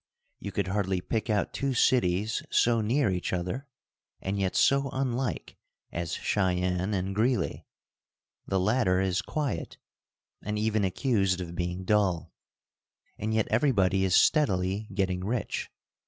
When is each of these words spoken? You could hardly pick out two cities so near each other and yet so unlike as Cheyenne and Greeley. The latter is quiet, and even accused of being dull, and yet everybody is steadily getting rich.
You 0.39 0.51
could 0.51 0.69
hardly 0.69 0.99
pick 0.99 1.29
out 1.29 1.53
two 1.53 1.75
cities 1.75 2.41
so 2.49 2.81
near 2.81 3.11
each 3.11 3.31
other 3.31 3.67
and 4.19 4.39
yet 4.39 4.55
so 4.55 4.89
unlike 4.91 5.57
as 5.91 6.13
Cheyenne 6.15 6.95
and 6.95 7.13
Greeley. 7.13 7.67
The 8.47 8.59
latter 8.59 8.99
is 8.99 9.21
quiet, 9.21 9.77
and 10.41 10.57
even 10.57 10.83
accused 10.83 11.39
of 11.39 11.53
being 11.53 11.83
dull, 11.85 12.33
and 13.19 13.31
yet 13.31 13.47
everybody 13.49 14.03
is 14.03 14.15
steadily 14.15 14.89
getting 14.91 15.23
rich. 15.23 15.69